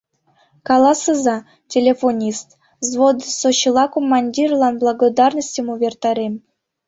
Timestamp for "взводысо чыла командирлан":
2.83-4.73